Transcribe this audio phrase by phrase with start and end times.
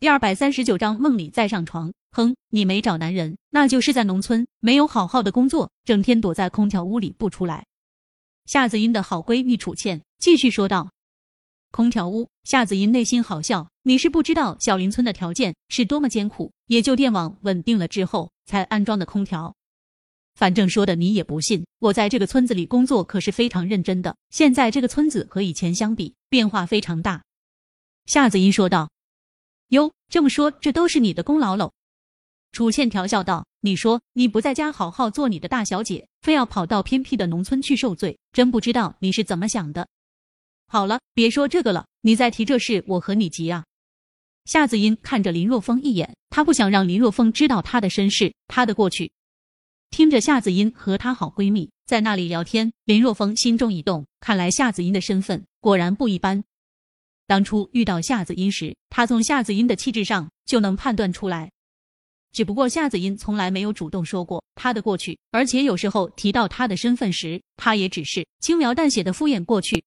[0.00, 1.92] 第二百三十九章梦里再上床。
[2.12, 7.66] 哼，你没找男人，那就是在农村没有好好的工作，整天躲在空调屋里不出来。
[8.46, 10.92] 夏子音的好闺蜜楚倩继续说道
[11.72, 19.52] ：“空调屋。”夏子音内心好笑，你是不知道小林村的条件是多么艰苦，也就电网稳定了之后才安装的空调。
[20.36, 24.14] 反正说的你也不信，我在这个村子里工作可是非常认真的。
[24.30, 27.24] 现在这个村子和以前相比，变化非常大。
[28.06, 28.88] 夏子音说道
[29.68, 31.72] ：“哟，这么说，这都是你的功劳喽？”
[32.52, 39.86] 楚倩调笑道：“你说你不在家好好做你的大小姐，非要跑到偏僻的农村去受罪，真不知道你是怎么想的。”
[40.66, 43.64] 好了，别说这个了，你再提这事，我和你急啊！
[44.44, 49.12] 夏子音看着林若风一眼，他不想让林若风知道他的身世，他的过去。
[49.90, 56.44] 听着夏子音和她好闺蜜在那里聊天，林若风心中一动，看来夏子音的身份果然不一般。
[57.28, 61.50] 当初遇到夏子音时，他从夏子音的气质上就能判断出来。
[62.32, 69.84] 只不过夏子音从来没有主动说过她的过去，而且有时候提到她的身份时，她也只是轻描淡写的敷衍过去。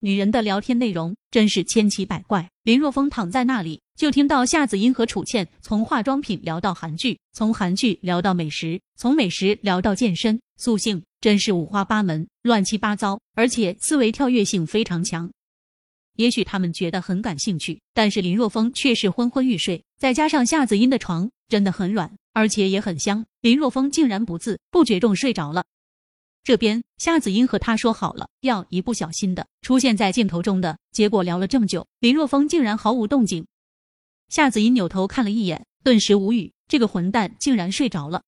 [0.00, 2.46] 女人的聊天内容真是千奇百怪。
[2.64, 15.30] 林若风躺在那里，就听到夏子音和楚倩从化妆品聊到韩剧，从韩剧聊到美食，从美食聊到健身、塑性，真是五花八门、乱七八糟，而且思维跳跃性非常强。
[16.18, 19.84] 也许他们觉得很感兴趣，但是林若风却是昏昏欲睡。
[19.98, 25.64] 再加上夏子音的床真的很软，而且也很香，林若风竟然不自不觉中睡着了。
[26.42, 33.46] 这边夏子音和他说好了，要一不小心的出现在镜头中的，结果聊了这么久，林若风竟然毫无动静。
[34.28, 38.24] 夏子音扭头看了一眼，顿时无语，这个混蛋竟然睡着了，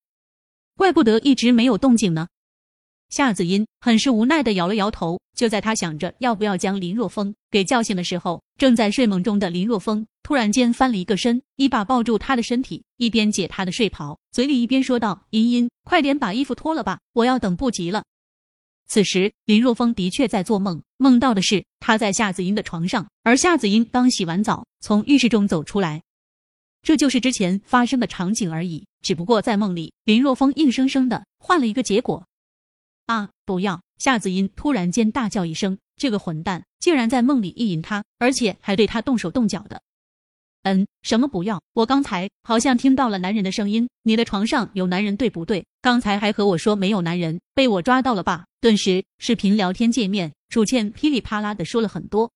[0.77, 2.29] 怪不得一直没有动静呢。
[3.11, 5.19] 夏子音很是无奈的摇了摇头。
[5.35, 18.03] 就在他想着要不要将林若风给叫醒的时候，正在睡梦中的林若风突然间翻了一个身，一把抱住他的身体，一边解他的睡袍，嘴里一边说道：“茵茵，快点把衣服脱了吧，我要等不及了。”
[18.87, 26.03] 此时，林若风的确在做梦，梦到的是他在夏子音的床上，而夏子音刚洗完澡，从浴室中走出来，
[26.83, 28.85] 这就是之前发生的场景而已。
[29.01, 32.27] 只不过在梦里，林若风硬生生的换了一个结果。
[33.11, 33.81] 啊，不要！
[33.97, 39.81] 夏子音突然间大叫一声，这个混蛋竟然在梦里意淫她，而且还对她动手动脚的。
[40.63, 41.61] 嗯，什么不要？
[41.73, 43.89] 我刚才好像听到了男人的声音。
[44.03, 45.65] 你的床上有男人，对不对？
[45.81, 48.45] 刚才还和我说没有男人，被我抓到了吧？
[48.61, 52.31] 顿时，视频聊天界面，楚倩噼里啪啦的说了很多。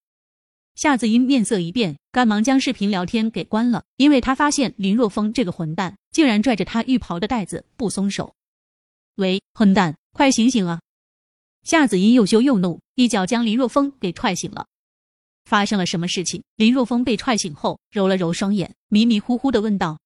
[0.75, 8.33] 夏子音面色一变，赶忙将视频聊天给关了，因为他发现林若风这个混蛋竟然拽着他浴袍的带子不松手。
[9.15, 10.79] 喂，混蛋，快醒醒啊！
[11.63, 14.65] 夏子音又羞又怒，一脚将林若风给踹醒了。
[15.43, 16.41] 发生了什么事情？
[16.55, 19.99] 林若风被踹醒后，揉了揉双眼，迷迷糊糊的问道：“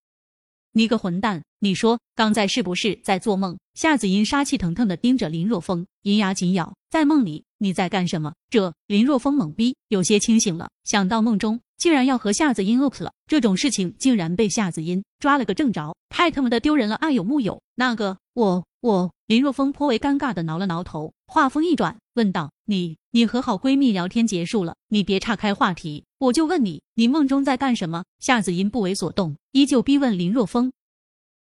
[0.74, 8.34] 你个混蛋，你说刚才是不是在做梦？”夏子音杀气腾腾的盯着林若风，银牙紧咬，在梦里你在干什么？
[8.50, 16.96] 这林若风懵逼，有些清醒了，想到梦中竟然要和夏子音 up 了，这种事情竟然被夏子音抓了个正着，太他妈的丢人了！
[16.96, 17.62] 啊有木有？
[17.76, 24.78] 那个我我林若风颇为尴尬的挠了挠头，话锋一转，问道：“你你和好闺蜜聊天结束了？
[24.88, 30.72] 你别岔开话题，我就问你，你梦中在干什么？”夏子音不为所动，依旧逼问林若风。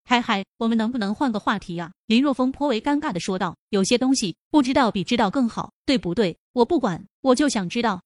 [0.04, 1.92] 嗨嗨，我们能不能换个话题呀？
[2.06, 6.36] 林若风颇为尴尬的说道：“有些东西不知道比知道更好，对不对？
[6.52, 8.02] 我不管，我就想知道。”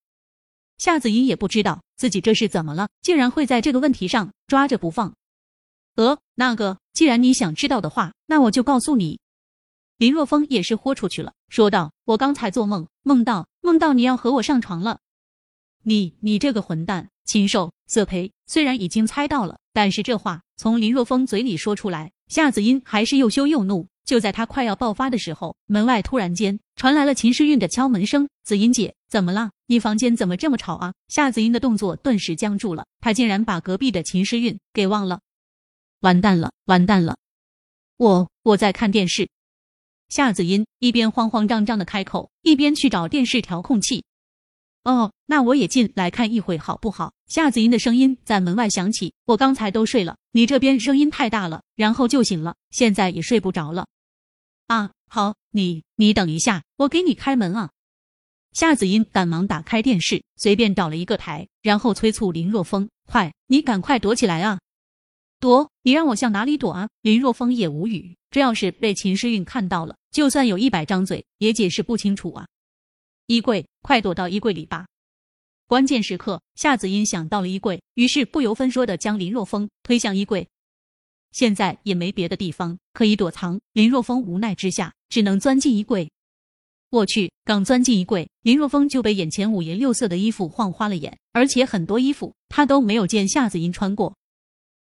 [0.79, 5.15] 夏子音也不知道自己这是怎么了，竟然会在这个问题上抓着不放。
[5.97, 9.19] 呃，那个，既然你想知道的话，那我就告诉你。
[9.97, 15.01] 林若风也是豁出去了，说道：“我刚才做梦，梦到梦到你要和我上床了。
[15.83, 18.31] 你你这个混蛋，禽兽色胚！
[18.47, 23.89] 虽然已经猜到了，但是这话。”从林若风嘴里说出来，夏子音还是又羞又怒。
[24.05, 29.51] 就在他快要爆发的时候，门外突然间传来了秦诗韵的敲门声：“子音姐，怎么了？
[29.67, 35.21] 你房间怎么这么吵啊？”夏子音的动作顿时僵住了，他竟然把隔壁的秦诗韵给忘了。
[36.01, 37.17] 完蛋了，完蛋了！
[37.97, 39.29] 我我在看电视。
[40.09, 44.05] 夏子音一边慌慌张张的开口，一边去找电视调控器。
[44.85, 47.13] 哦，那我也进来看一会好不好？
[47.27, 49.15] 夏子音的声音在门外响起。
[49.25, 53.89] 我刚才都睡了，你这边声音太大了，然后就醒了，现在也睡不着了。
[54.69, 57.71] 啊，好，你你等一下，我给你开门啊。
[58.53, 64.61] 夏子音赶忙打开电视，随便找了一个台，然后催促林若风：“快，你赶快躲起来啊！
[65.39, 65.71] 躲？
[65.83, 72.47] 你让我向哪里躲啊？”林若风也无语，这要是被秦诗韵看到了，就算有一百张嘴，也解释不清楚啊。
[73.27, 74.87] 衣柜，快躲到衣柜里吧！
[75.67, 80.49] 关键时刻，夏子音想到了衣柜，于是不由分说的将林若风推向衣柜。
[81.33, 86.11] 现在也没别的地方可以躲藏，林若风无奈之下只能钻进衣柜。
[86.91, 94.17] 我去，刚钻进衣柜，林若风就被眼前五颜六色的衣服晃花了眼，而且很多衣服他都没有见夏子音穿过。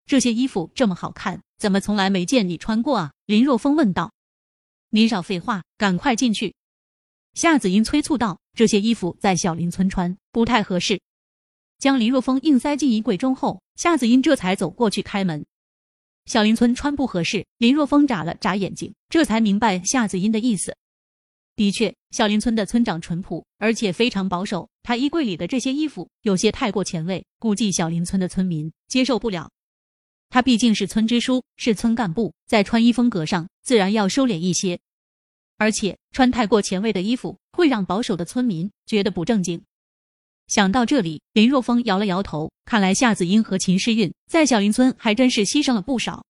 [0.07, 3.12] 这些衣服这么好看，怎么从来没见你穿过啊？
[3.25, 4.13] 林若风问道。
[4.89, 6.56] 你少废话，赶快进去。
[7.33, 11.01] 夏子音催促道：“这些衣服在小林村穿不太合适。”
[11.77, 15.45] 将林若风硬塞进衣柜中后，夏子音这才走过去开门。
[16.25, 20.74] 小林村穿不合适，林若风眨了眨眼睛，这才明白夏子音的意思。
[21.57, 24.69] 的确，小林村的村长淳朴，而且非常保守。
[24.83, 29.51] 他衣柜里的这些衣服有些太过前卫，估计小林村的村民接受不了。
[30.29, 34.79] 他毕竟是村支书，是村干部，在穿衣风格上自然要收敛一些。
[35.57, 39.63] 而且穿太过前卫的衣服会让保守的村民觉得不正经。
[40.47, 46.24] 想到这里，林若风摇了摇头，看来夏子英和秦诗韵在小林村还真是牺牲了不少。